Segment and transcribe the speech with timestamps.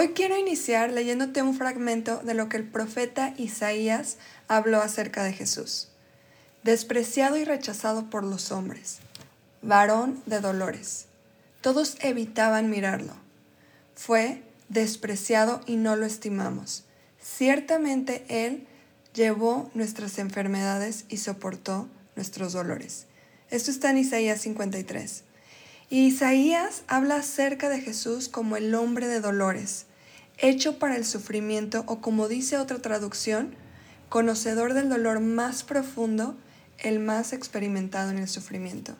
[0.00, 5.32] Hoy quiero iniciar leyéndote un fragmento de lo que el profeta Isaías habló acerca de
[5.32, 5.88] Jesús.
[6.62, 8.98] Despreciado y rechazado por los hombres,
[9.60, 11.06] varón de dolores.
[11.62, 13.12] Todos evitaban mirarlo.
[13.96, 16.84] Fue despreciado y no lo estimamos.
[17.20, 18.68] Ciertamente Él
[19.14, 23.06] llevó nuestras enfermedades y soportó nuestros dolores.
[23.50, 25.24] Esto está en Isaías 53.
[25.90, 29.86] Y Isaías habla acerca de Jesús como el hombre de dolores,
[30.38, 33.54] hecho para el sufrimiento o como dice otra traducción,
[34.08, 36.36] conocedor del dolor más profundo,
[36.78, 38.96] el más experimentado en el sufrimiento.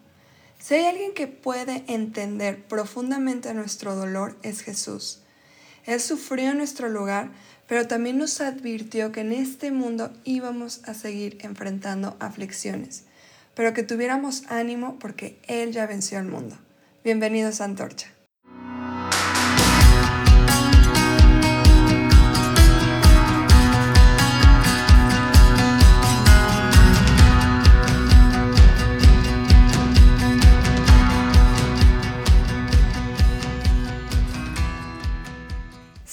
[0.59, 5.21] Si hay alguien que puede entender profundamente nuestro dolor, es Jesús.
[5.87, 7.31] Él sufrió en nuestro lugar,
[7.69, 13.05] pero también nos advirtió que en este mundo íbamos a seguir enfrentando aflicciones,
[13.55, 16.59] pero que tuviéramos ánimo porque Él ya venció al mundo.
[17.05, 18.18] Bienvenidos a Antorcha.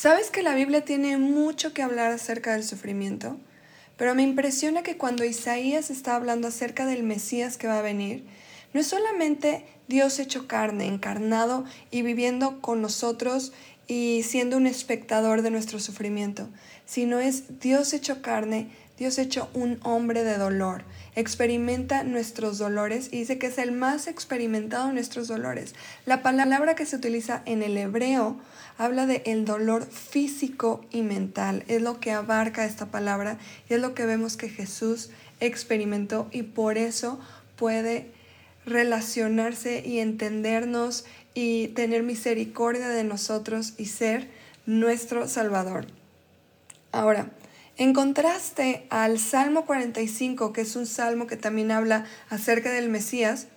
[0.06, 3.38] ¿Sabes que la Biblia tiene mucho que hablar acerca del sufrimiento?
[3.98, 8.24] Pero me impresiona que cuando Isaías está hablando acerca del Mesías que va a venir,
[8.72, 13.52] no es solamente Dios hecho carne, encarnado y viviendo con nosotros
[13.88, 16.50] y siendo un espectador de nuestro sufrimiento,
[16.86, 20.84] sino es Dios hecho carne, Dios hecho un hombre de dolor,
[21.16, 25.74] experimenta nuestros dolores y dice que es el más experimentado en nuestros dolores.
[26.06, 28.38] La palabra que se utiliza en el hebreo
[28.78, 33.38] habla de el dolor físico y mental, es lo que abarca esta palabra
[33.70, 37.20] y es lo que vemos que Jesús experimentó y por eso
[37.56, 38.12] puede
[38.66, 44.30] relacionarse y entendernos y tener misericordia de nosotros y ser
[44.66, 45.86] nuestro Salvador.
[46.92, 47.30] Ahora,
[47.78, 53.48] en contraste al Salmo 45, que es un salmo que también habla acerca del Mesías,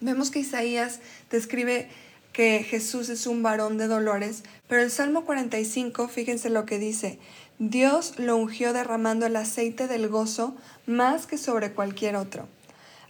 [0.00, 1.00] vemos que Isaías
[1.30, 1.88] describe
[2.32, 7.18] que Jesús es un varón de dolores, pero el Salmo 45, fíjense lo que dice,
[7.58, 10.56] Dios lo ungió derramando el aceite del gozo
[10.86, 12.48] más que sobre cualquier otro.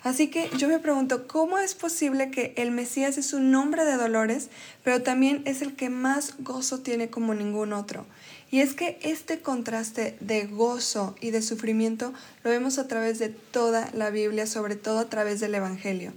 [0.05, 3.97] Así que yo me pregunto, ¿cómo es posible que el Mesías es un hombre de
[3.97, 4.51] dolores,
[4.83, 8.05] pero también es el que más gozo tiene como ningún otro?
[8.51, 13.31] Y es que este contraste de gozo y de sufrimiento lo vemos a través de
[13.31, 16.13] toda la Biblia, sobre todo a través del Evangelio.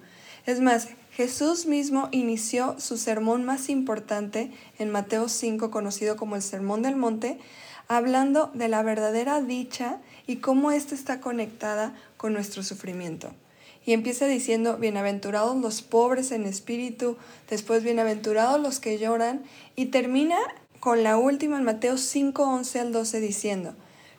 [0.46, 6.42] Es más, Jesús mismo inició su sermón más importante en Mateo 5, conocido como el
[6.42, 7.40] Sermón del Monte,
[7.88, 13.34] hablando de la verdadera dicha y cómo ésta está conectada con nuestro sufrimiento
[13.88, 17.16] y empieza diciendo, bienaventurados los pobres en espíritu,
[17.50, 19.46] después bienaventurados los que lloran,
[19.78, 20.38] y termina
[20.81, 23.75] con la última en Mateo 5, 11 al 12 diciendo,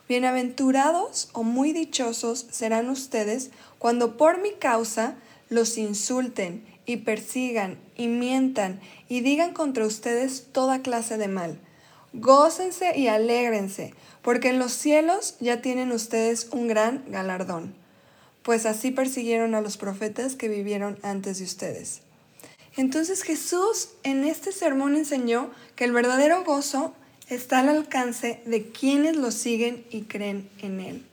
[0.07, 5.17] bienaventurados o muy dichosos serán ustedes cuando por mi causa
[5.49, 11.59] los insulten y persigan y mientan y digan contra ustedes toda clase de mal.
[12.13, 13.93] Gócense y alégrense,
[14.23, 17.75] porque en los cielos ya tienen ustedes un gran galardón
[18.43, 22.01] pues así persiguieron a los profetas que vivieron antes de ustedes.
[22.77, 26.93] Entonces Jesús en este sermón enseñó que el verdadero gozo
[27.27, 31.05] está al alcance de quienes lo siguen y creen en Él,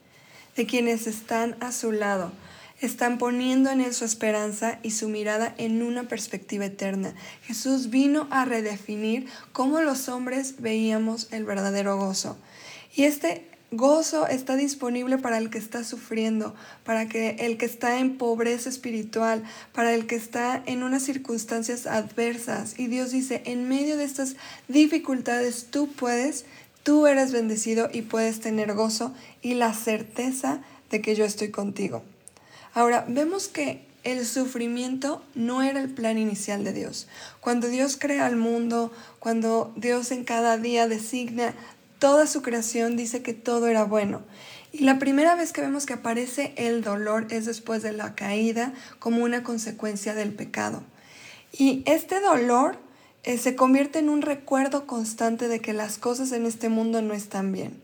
[0.56, 2.32] de quienes están a su lado,
[2.80, 7.14] están poniendo en Él su esperanza y su mirada en una perspectiva eterna.
[7.42, 12.36] Jesús vino a redefinir cómo los hombres veíamos el verdadero gozo.
[12.94, 16.54] Y este Gozo está disponible para el que está sufriendo,
[16.84, 21.86] para que el que está en pobreza espiritual, para el que está en unas circunstancias
[21.86, 22.78] adversas.
[22.78, 24.36] Y Dios dice, en medio de estas
[24.68, 26.44] dificultades tú puedes,
[26.84, 29.12] tú eres bendecido y puedes tener gozo
[29.42, 30.60] y la certeza
[30.90, 32.04] de que yo estoy contigo.
[32.72, 37.08] Ahora, vemos que el sufrimiento no era el plan inicial de Dios.
[37.40, 41.54] Cuando Dios crea el mundo, cuando Dios en cada día designa
[41.98, 44.22] toda su creación dice que todo era bueno.
[44.72, 48.72] Y la primera vez que vemos que aparece el dolor es después de la caída
[48.98, 50.82] como una consecuencia del pecado.
[51.52, 52.76] Y este dolor
[53.22, 57.14] eh, se convierte en un recuerdo constante de que las cosas en este mundo no
[57.14, 57.80] están bien,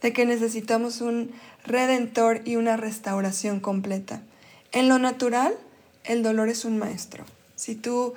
[0.00, 1.32] de que necesitamos un
[1.64, 4.22] redentor y una restauración completa.
[4.70, 5.54] En lo natural,
[6.04, 7.24] el dolor es un maestro.
[7.56, 8.14] Si tú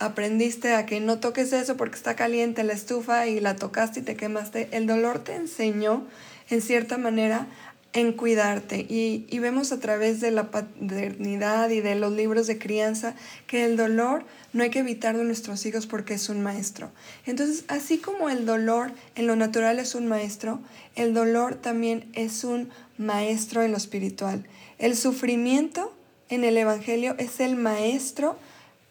[0.00, 4.02] aprendiste a que no toques eso porque está caliente la estufa y la tocaste y
[4.02, 6.06] te quemaste, el dolor te enseñó
[6.48, 7.46] en cierta manera
[7.92, 8.86] en cuidarte.
[8.88, 13.14] Y, y, vemos a través de la paternidad y de los libros de crianza
[13.46, 16.90] que el dolor no hay que evitar de nuestros hijos porque es un maestro.
[17.26, 20.60] Entonces, así como el dolor en lo natural es un maestro,
[20.94, 24.46] el dolor también es un maestro en lo espiritual.
[24.78, 25.92] El sufrimiento
[26.28, 28.36] en el Evangelio es el maestro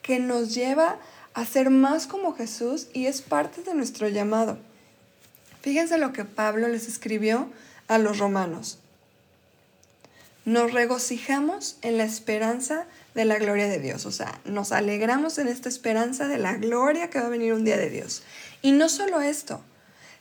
[0.09, 0.97] que nos lleva
[1.35, 4.57] a ser más como Jesús y es parte de nuestro llamado.
[5.61, 7.47] Fíjense lo que Pablo les escribió
[7.87, 8.79] a los romanos.
[10.45, 15.47] Nos regocijamos en la esperanza de la gloria de Dios, o sea, nos alegramos en
[15.47, 18.23] esta esperanza de la gloria que va a venir un día de Dios.
[18.63, 19.61] Y no solo esto,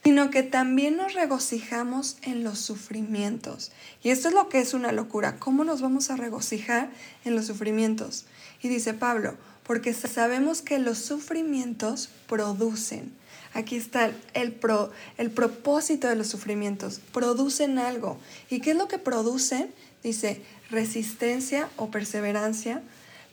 [0.05, 3.73] sino que también nos regocijamos en los sufrimientos.
[4.02, 5.37] Y esto es lo que es una locura.
[5.38, 6.90] ¿Cómo nos vamos a regocijar
[7.25, 8.26] en los sufrimientos?
[8.62, 9.37] Y dice Pablo,
[9.69, 13.12] porque sabemos que los sufrimientos producen.
[13.53, 17.03] Aquí está el, pro, el propósito de los sufrimientos.
[17.12, 18.19] Producen algo.
[18.49, 19.70] ¿Y qué es lo que producen?
[20.03, 22.81] Dice resistencia o perseverancia.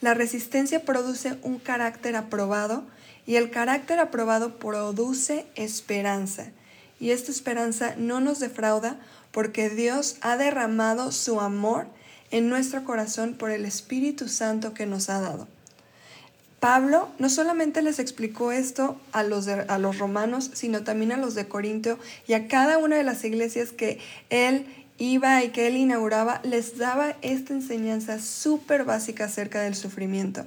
[0.01, 2.83] La resistencia produce un carácter aprobado
[3.25, 6.51] y el carácter aprobado produce esperanza.
[6.99, 8.99] Y esta esperanza no nos defrauda
[9.31, 11.87] porque Dios ha derramado su amor
[12.29, 15.54] en nuestro corazón por el Espíritu Santo que nos ha dado.
[16.65, 21.35] Pablo no solamente les explicó esto a los, a los romanos, sino también a los
[21.35, 23.99] de Corintio y a cada una de las iglesias que
[24.31, 24.65] él
[24.97, 30.43] iba y que él inauguraba, les daba esta enseñanza súper básica acerca del sufrimiento.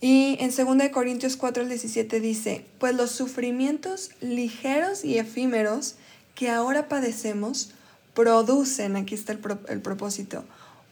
[0.00, 5.96] Y en 2 Corintios 4, 17 dice, pues los sufrimientos ligeros y efímeros
[6.34, 7.72] que ahora padecemos
[8.14, 10.46] producen, aquí está el, el propósito,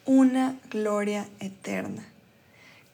[0.04, 2.06] una gloria eterna,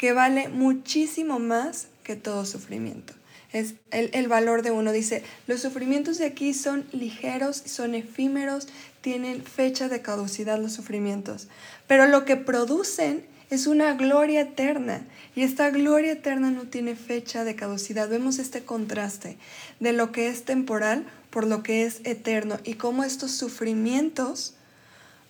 [0.00, 3.12] que vale muchísimo más que todo sufrimiento.
[3.52, 4.93] Es el, el valor de uno.
[4.93, 8.67] Dice, los sufrimientos de aquí son ligeros, son efímeros,
[9.02, 11.49] tienen fecha de caducidad los sufrimientos,
[11.87, 15.02] pero lo que producen es una gloria eterna
[15.37, 18.08] y esta gloria eterna no tiene fecha de caducidad.
[18.08, 19.37] Vemos este contraste
[19.81, 24.55] de lo que es temporal por lo que es eterno y cómo estos sufrimientos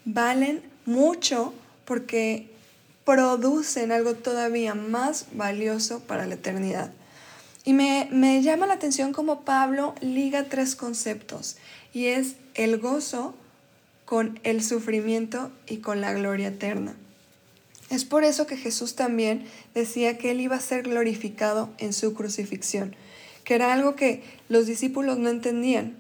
[0.05, 2.60] valen mucho porque
[3.11, 6.93] producen algo todavía más valioso para la eternidad.
[7.65, 11.57] Y me, me llama la atención cómo Pablo liga tres conceptos
[11.93, 13.35] y es el gozo
[14.05, 16.95] con el sufrimiento y con la gloria eterna.
[17.89, 22.15] Es por eso que Jesús también decía que él iba a ser glorificado en su
[22.15, 22.95] crucifixión,
[23.43, 25.99] que era algo que los discípulos no entendían.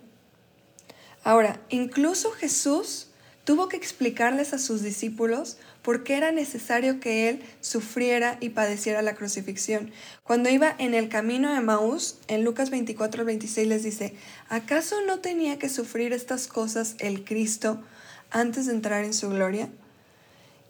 [1.24, 3.08] Ahora, incluso Jesús
[3.50, 9.02] tuvo que explicarles a sus discípulos por qué era necesario que él sufriera y padeciera
[9.02, 9.90] la crucifixión.
[10.22, 14.14] Cuando iba en el camino de Maús, en Lucas 24 al 26 les dice,
[14.48, 17.82] ¿acaso no tenía que sufrir estas cosas el Cristo
[18.30, 19.68] antes de entrar en su gloria?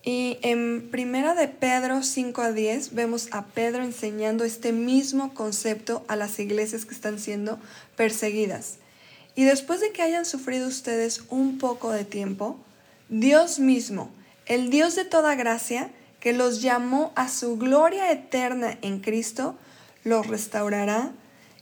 [0.03, 6.03] Y en primera de Pedro 5 a 10 vemos a Pedro enseñando este mismo concepto
[6.09, 7.59] a las iglesias que están siendo
[7.95, 8.79] perseguidas.
[9.35, 12.59] Y después de que hayan sufrido ustedes un poco de tiempo,
[13.11, 14.09] Dios mismo,
[14.47, 15.91] el Dios de toda gracia,
[16.21, 19.57] que los llamó a su gloria eterna en Cristo,
[20.05, 21.11] los restaurará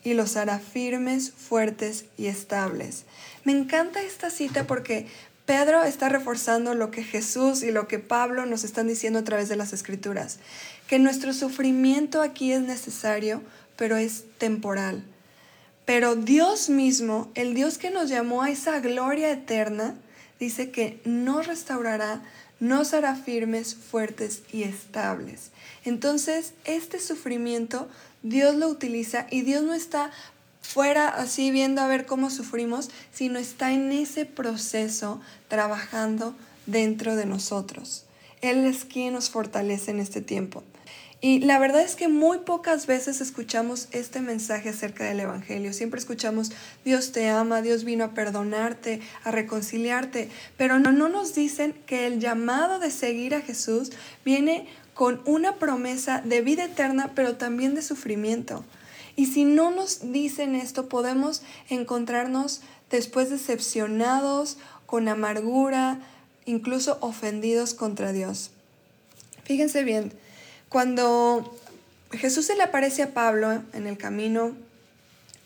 [0.04, 3.04] y los hará firmes, fuertes y estables.
[3.44, 5.06] Me encanta esta cita porque
[5.46, 9.48] Pedro está reforzando lo que Jesús y lo que Pablo nos están diciendo a través
[9.48, 10.40] de las escrituras,
[10.86, 13.42] que nuestro sufrimiento aquí es necesario,
[13.76, 15.02] pero es temporal.
[15.86, 19.94] Pero Dios mismo, el Dios que nos llamó a esa gloria eterna,
[20.38, 22.22] dice que nos restaurará,
[22.60, 25.50] nos hará firmes, fuertes y estables.
[25.84, 27.88] Entonces, este sufrimiento
[28.22, 30.10] Dios lo utiliza y Dios no está
[30.60, 36.34] fuera así viendo a ver cómo sufrimos, sino está en ese proceso trabajando
[36.66, 38.04] dentro de nosotros.
[38.40, 40.62] Él es quien nos fortalece en este tiempo.
[41.20, 45.72] Y la verdad es que muy pocas veces escuchamos este mensaje acerca del Evangelio.
[45.72, 46.52] Siempre escuchamos,
[46.84, 52.06] Dios te ama, Dios vino a perdonarte, a reconciliarte, pero no, no nos dicen que
[52.06, 53.90] el llamado de seguir a Jesús
[54.24, 58.64] viene con una promesa de vida eterna, pero también de sufrimiento.
[59.16, 62.60] Y si no nos dicen esto, podemos encontrarnos
[62.90, 66.00] después decepcionados, con amargura,
[66.46, 68.52] incluso ofendidos contra Dios.
[69.44, 70.12] Fíjense bien,
[70.68, 71.56] cuando
[72.12, 74.56] Jesús se le aparece a Pablo en el camino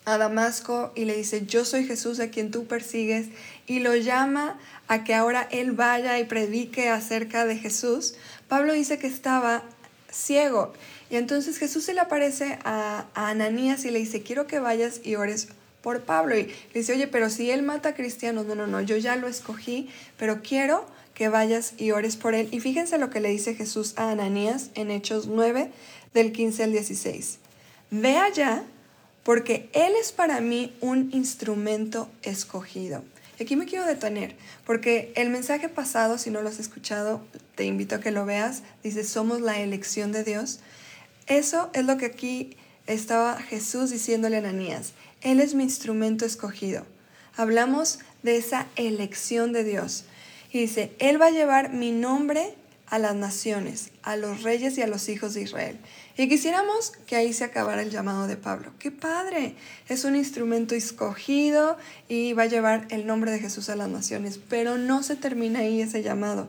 [0.05, 3.29] a Damasco y le dice, yo soy Jesús a quien tú persigues,
[3.67, 8.15] y lo llama a que ahora él vaya y predique acerca de Jesús,
[8.49, 9.63] Pablo dice que estaba
[10.11, 10.73] ciego
[11.13, 15.17] y entonces Jesús se le aparece a, Ananías y le dice, quiero que vayas y
[15.17, 15.49] ores
[15.83, 16.35] por Pablo.
[16.39, 19.17] Y le dice, oye, pero si él mata a cristianos, no, no, no, yo ya
[19.17, 22.49] lo escogí, pero quiero que vayas y ores por él.
[22.53, 25.71] Y fíjense lo que le dice Jesús a Ananías en Hechos 9,
[26.15, 27.39] del 15 al 16.
[27.91, 28.65] Ve allá,
[29.23, 33.05] porque él es para mí un instrumento escogido.
[33.39, 37.23] Y aquí me quiero detener, porque el mensaje pasado, si no lo has escuchado,
[37.55, 40.61] te invito a que lo veas, dice, somos la elección de Dios.
[41.27, 44.93] Eso es lo que aquí estaba Jesús diciéndole a Ananías.
[45.21, 46.85] Él es mi instrumento escogido.
[47.37, 50.05] Hablamos de esa elección de Dios.
[50.53, 52.55] Y dice, Él va a llevar mi nombre
[52.87, 55.79] a las naciones, a los reyes y a los hijos de Israel.
[56.19, 58.71] Y quisiéramos que ahí se acabara el llamado de Pablo.
[58.79, 59.55] ¡Qué padre!
[59.89, 64.39] Es un instrumento escogido y va a llevar el nombre de Jesús a las naciones.
[64.47, 66.49] Pero no se termina ahí ese llamado.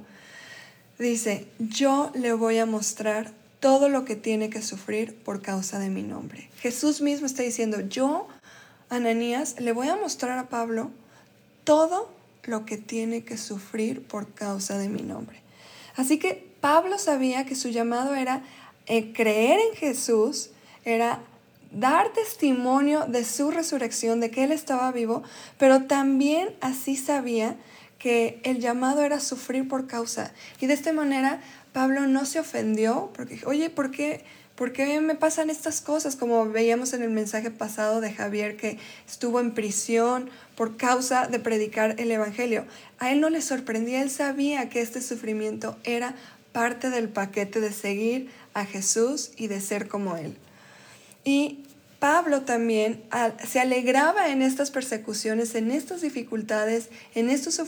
[1.00, 3.32] Dice, yo le voy a mostrar
[3.62, 6.50] todo lo que tiene que sufrir por causa de mi nombre.
[6.60, 8.28] Jesús mismo está diciendo, yo,
[8.90, 10.92] Ananías, le voy a mostrar a Pablo
[11.64, 12.12] todo
[12.46, 15.42] lo que tiene que sufrir por causa de mi nombre.
[15.96, 18.44] Así que Pablo sabía que su llamado era
[18.86, 20.50] eh, creer en Jesús,
[20.86, 21.20] era
[21.72, 25.24] dar testimonio de su resurrección, de que Él estaba vivo,
[25.58, 27.58] pero también así sabía
[27.98, 30.34] que el llamado era sufrir por causa.
[30.60, 34.24] Y de esta manera Pablo no se ofendió porque, oye, ¿por qué,
[34.56, 36.16] ¿por qué me pasan estas cosas?
[36.16, 41.40] Como veíamos en el mensaje pasado de Javier que estuvo en prisión por causa de
[41.40, 42.66] predicar el Evangelio.
[43.00, 46.16] A él no le sorprendía, él sabía que este sufrimiento era
[46.54, 50.38] parte del paquete de seguir a Jesús y de ser como Él.
[51.26, 51.66] Y
[52.04, 53.02] Pablo también
[53.48, 57.62] se alegraba en estas persecuciones, en estas dificultades, en estos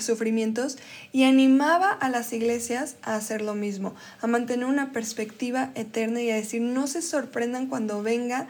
[0.00, 0.78] sufrimientos
[1.12, 6.30] y animaba a las iglesias a hacer lo mismo, a mantener una perspectiva eterna y
[6.30, 8.48] a decir, no se sorprendan cuando venga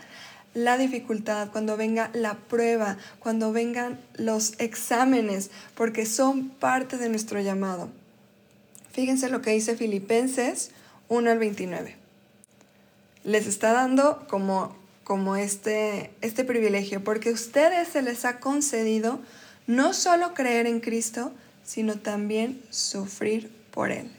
[0.54, 7.40] la dificultad, cuando venga la prueba, cuando vengan los exámenes, porque son parte de nuestro
[7.40, 7.88] llamado.
[8.92, 10.70] Fíjense lo que dice Filipenses
[11.08, 11.96] 1 al 29.
[13.24, 19.20] Les está dando como como este, este privilegio, porque a ustedes se les ha concedido
[19.66, 21.32] no solo creer en Cristo,
[21.64, 24.10] sino también sufrir por Él.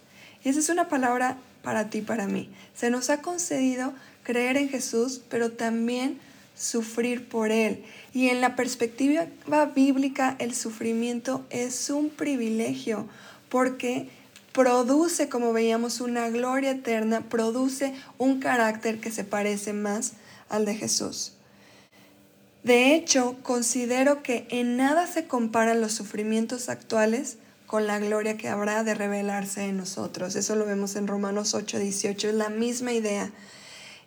[0.43, 2.49] Y esa es una palabra para ti, para mí.
[2.73, 3.93] Se nos ha concedido
[4.23, 6.19] creer en Jesús, pero también
[6.57, 7.85] sufrir por Él.
[8.11, 9.27] Y en la perspectiva
[9.75, 13.07] bíblica, el sufrimiento es un privilegio,
[13.49, 14.09] porque
[14.53, 20.13] produce, como veíamos, una gloria eterna, produce un carácter que se parece más
[20.49, 21.33] al de Jesús.
[22.63, 28.49] De hecho, considero que en nada se comparan los sufrimientos actuales con la gloria que
[28.49, 30.35] habrá de revelarse en nosotros.
[30.35, 33.31] Eso lo vemos en Romanos 8, 18, es la misma idea.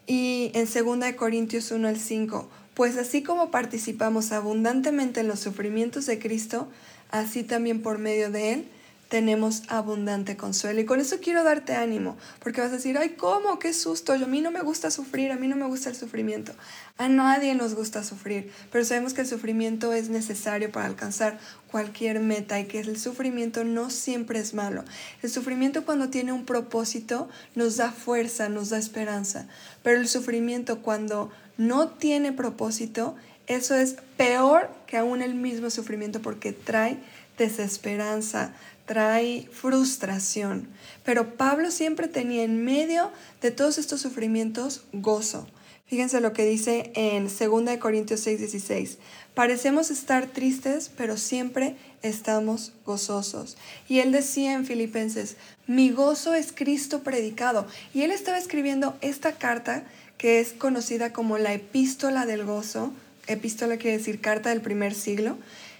[0.06, 6.06] Y en 2 Corintios 1 al 5, pues así como participamos abundantemente en los sufrimientos
[6.06, 6.68] de Cristo,
[7.10, 8.68] así también por medio de Él
[9.12, 10.80] tenemos abundante consuelo.
[10.80, 13.58] Y con eso quiero darte ánimo, porque vas a decir, ay, ¿cómo?
[13.58, 14.16] Qué susto.
[14.16, 16.54] Yo, a mí no me gusta sufrir, a mí no me gusta el sufrimiento.
[16.96, 21.38] A nadie nos gusta sufrir, pero sabemos que el sufrimiento es necesario para alcanzar
[21.70, 24.82] cualquier meta y que el sufrimiento no siempre es malo.
[25.20, 29.46] El sufrimiento cuando tiene un propósito nos da fuerza, nos da esperanza,
[29.82, 33.14] pero el sufrimiento cuando no tiene propósito,
[33.46, 36.98] eso es peor que aún el mismo sufrimiento porque trae
[37.38, 38.52] desesperanza,
[38.86, 40.68] trae frustración.
[41.04, 43.10] Pero Pablo siempre tenía en medio
[43.40, 45.46] de todos estos sufrimientos gozo.
[45.86, 48.98] Fíjense lo que dice en 2 Corintios 6, 16.
[49.34, 53.58] Parecemos estar tristes, pero siempre estamos gozosos.
[53.88, 55.36] Y él decía en Filipenses,
[55.66, 57.66] mi gozo es Cristo predicado.
[57.92, 59.84] Y él estaba escribiendo esta carta
[60.16, 62.94] que es conocida como la epístola del gozo.
[63.26, 65.36] Epístola quiere decir carta del primer siglo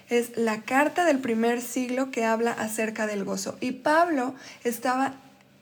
[0.09, 3.57] es la carta del primer siglo que habla acerca del gozo.
[3.61, 5.15] Y Pablo estaba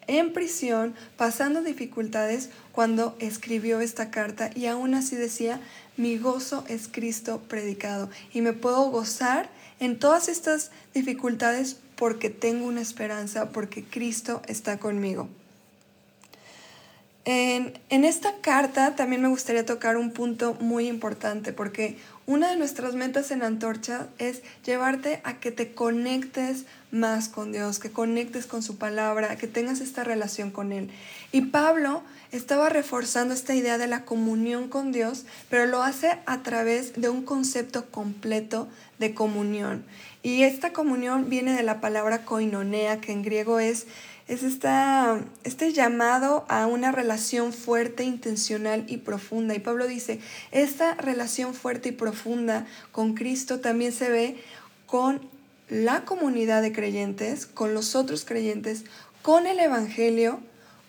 [0.08, 5.60] en prisión, pasando dificultades cuando escribió esta carta y aún así decía,
[5.98, 12.66] mi gozo es Cristo predicado y me puedo gozar en todas estas dificultades porque tengo
[12.66, 15.30] una esperanza, porque Cristo está conmigo.
[17.34, 22.94] En, esta carta también me gustaría tocar un punto muy importante porque una de nuestras
[22.94, 28.62] metas en Antorcha es llevarte a que te conectes más con Dios, que conectes con
[28.62, 30.90] su palabra, que tengas esta relación con Él.
[31.32, 36.44] Y Pablo estaba reforzando esta idea de la comunión con Dios, pero lo hace a
[36.44, 38.68] través de un concepto completo
[39.00, 39.86] de comunión.
[40.22, 43.88] Y esta comunión viene de la palabra koinonea, que en griego es
[44.32, 49.54] es esta, este llamado a una relación fuerte, intencional y profunda.
[49.56, 50.22] Y Pablo dice,
[50.52, 54.38] esta relación fuerte y profunda con Cristo también se ve
[54.86, 55.20] con
[55.68, 58.86] la comunidad de creyentes, con los otros creyentes,
[59.22, 60.40] con el Evangelio,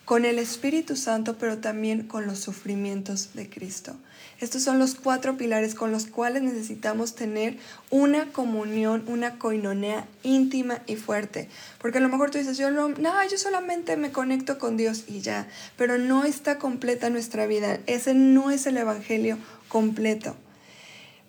[0.05, 3.95] con el Espíritu Santo, pero también con los sufrimientos de Cristo.
[4.41, 7.59] Estos son los cuatro pilares con los cuales necesitamos tener
[7.91, 11.49] una comunión, una coinonea íntima y fuerte.
[11.79, 15.05] Porque a lo mejor tú dices, yo no, no, yo solamente me conecto con Dios
[15.07, 17.79] y ya, pero no está completa nuestra vida.
[17.87, 20.35] Ese no es el Evangelio completo.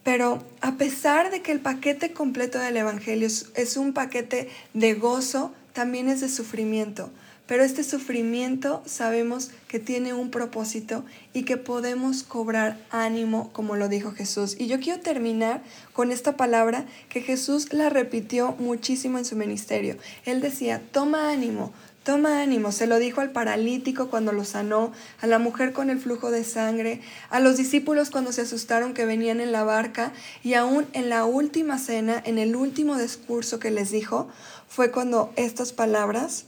[0.04, 5.54] Pero a pesar de que el paquete completo del Evangelio es un paquete de gozo,
[5.74, 7.12] también es de sufrimiento.
[7.46, 13.90] Pero este sufrimiento sabemos que tiene un propósito y que podemos cobrar ánimo, como lo
[13.90, 14.56] dijo Jesús.
[14.58, 19.98] Y yo quiero terminar con esta palabra que Jesús la repitió muchísimo en su ministerio.
[20.26, 21.74] Él decía, toma ánimo,
[22.04, 26.02] Toma ánimo, se lo dijo al paralítico cuando lo sanó, a la mujer con el
[26.02, 30.12] flujo de sangre, a los discípulos cuando se asustaron que venían en la barca
[30.44, 34.28] y aún en la última cena, en el último discurso que les dijo,
[34.68, 36.48] fue cuando estas palabras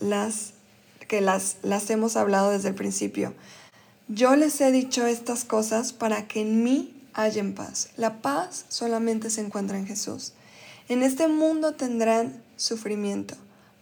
[0.00, 0.54] las
[1.08, 3.34] que las, las hemos hablado desde el principio.
[4.08, 7.90] Yo les he dicho estas cosas para que en mí hallen paz.
[7.96, 10.32] La paz solamente se encuentra en Jesús.
[10.88, 13.34] En este mundo tendrán sufrimiento,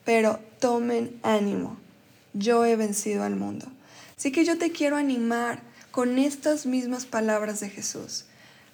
[0.04, 1.78] pero tomen ánimo.
[2.34, 3.66] Yo he vencido al mundo.
[4.16, 8.24] Así que yo te quiero animar con estas mismas palabras de Jesús.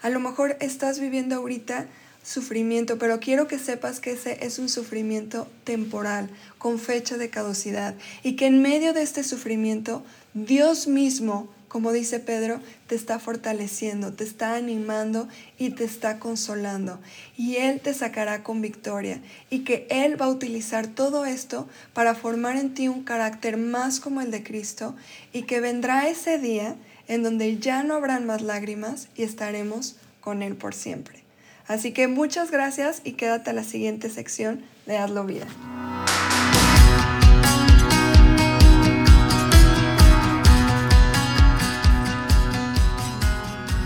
[0.02, 1.86] A lo mejor estás viviendo ahorita
[2.24, 7.94] sufrimiento, pero quiero que sepas que ese es un sufrimiento temporal, con fecha de caducidad,
[8.24, 10.02] y que en medio de este sufrimiento,
[10.32, 15.28] Dios mismo, como dice Pedro, te está fortaleciendo, te está animando
[15.58, 17.00] y te está consolando.
[17.36, 19.20] Y Él te sacará con victoria.
[19.50, 23.98] Y que Él va a utilizar todo esto para formar en ti un carácter más
[23.98, 24.94] como el de Cristo
[25.32, 26.76] y que vendrá ese día
[27.08, 31.23] en donde ya no habrán más lágrimas y estaremos con Él por siempre.
[31.66, 35.46] Así que muchas gracias y quédate a la siguiente sección de Hazlo Vida.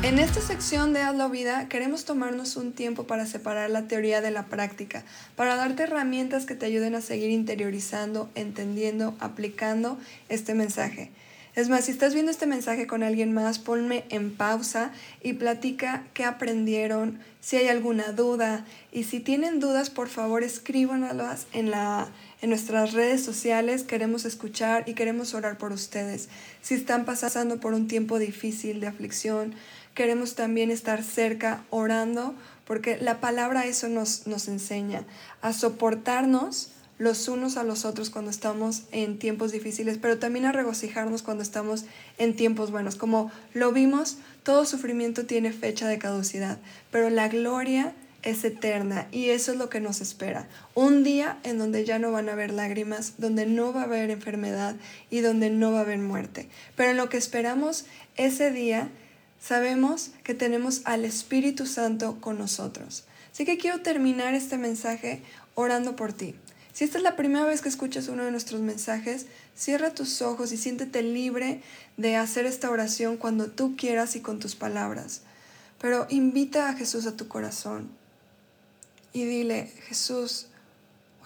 [0.02, 4.32] En esta sección de Hazlo Vida queremos tomarnos un tiempo para separar la teoría de
[4.32, 5.04] la práctica,
[5.37, 9.98] para darte herramientas que te ayuden a seguir interiorizando, entendiendo, aplicando
[10.29, 11.12] este mensaje.
[11.59, 16.05] Es más, si estás viendo este mensaje con alguien más, ponme en pausa y platica
[16.14, 18.64] qué aprendieron, si hay alguna duda.
[18.92, 22.11] Y si tienen dudas, por favor, escríbanoslas en, la,
[22.42, 23.83] en nuestras redes sociales.
[23.83, 26.29] Queremos escuchar y queremos orar por ustedes.
[26.62, 29.57] Si están pasando por un tiempo difícil de aflicción,
[29.94, 35.03] queremos también estar cerca orando, porque la palabra eso nos, nos enseña,
[35.42, 40.52] a soportarnos los unos a los otros cuando estamos en tiempos difíciles, pero también a
[40.52, 41.84] regocijarnos cuando estamos
[42.18, 42.96] en tiempos buenos.
[42.96, 46.58] Como lo vimos, todo sufrimiento tiene fecha de caducidad,
[46.90, 50.48] pero la gloria es eterna y eso es lo que nos espera.
[50.74, 54.11] Un día en donde ya no van a haber lágrimas, donde no va a haber
[54.11, 54.76] enfermedad
[55.08, 56.48] y donde no va a haber muerte.
[56.76, 58.88] Pero en lo que esperamos ese día,
[59.40, 63.04] sabemos que tenemos al Espíritu Santo con nosotros.
[63.32, 65.22] Así que quiero terminar este mensaje
[65.54, 66.34] orando por ti.
[66.79, 70.53] Si esta es la primera vez que escuchas uno de nuestros mensajes, cierra tus ojos
[70.53, 71.61] y siéntete libre
[71.97, 75.23] de hacer esta oración cuando tú quieras y con tus palabras.
[75.81, 77.91] Pero invita a Jesús a tu corazón
[79.12, 80.47] y dile, Jesús,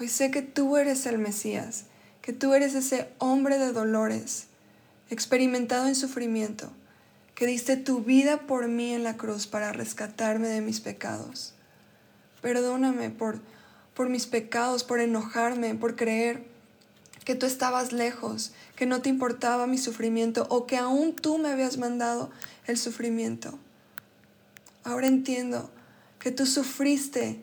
[0.00, 1.84] hoy sé que tú eres el Mesías,
[2.22, 4.46] que tú eres ese hombre de dolores,
[5.10, 6.72] experimentado en sufrimiento,
[7.34, 11.52] que diste tu vida por mí en la cruz para rescatarme de mis pecados.
[12.40, 13.38] Perdóname por
[13.94, 16.44] por mis pecados, por enojarme, por creer
[17.24, 21.50] que tú estabas lejos, que no te importaba mi sufrimiento o que aún tú me
[21.50, 22.30] habías mandado
[22.66, 23.58] el sufrimiento.
[24.84, 25.70] Ahora entiendo
[26.18, 27.40] que tú sufriste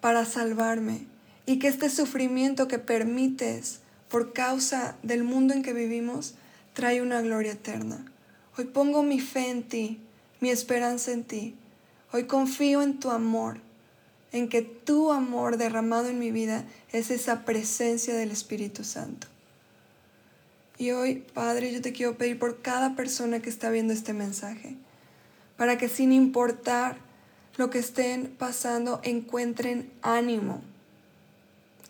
[0.00, 1.06] para salvarme
[1.46, 6.34] y que este sufrimiento que permites por causa del mundo en que vivimos
[6.72, 8.04] trae una gloria eterna.
[8.56, 10.00] Hoy pongo mi fe en ti,
[10.40, 11.56] mi esperanza en ti.
[12.12, 13.60] Hoy confío en tu amor
[14.32, 19.26] en que tu amor derramado en mi vida es esa presencia del Espíritu Santo.
[20.76, 24.76] Y hoy, Padre, yo te quiero pedir por cada persona que está viendo este mensaje,
[25.56, 26.98] para que sin importar
[27.56, 30.62] lo que estén pasando, encuentren ánimo.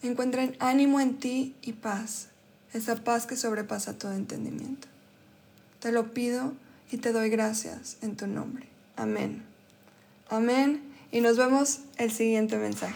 [0.03, 2.29] Encuentren ánimo en ti y paz,
[2.73, 4.89] esa paz que sobrepasa todo entendimiento.
[5.81, 6.55] Te lo pido
[6.91, 8.67] y te doy gracias en tu nombre.
[8.97, 9.43] Amén.
[10.31, 12.95] Amén y nos vemos el siguiente mensaje.